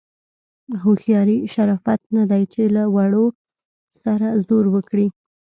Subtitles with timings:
[0.81, 3.25] هوښیاري شرافت نه دی چې له وړو
[4.01, 5.07] سره زور وکړي.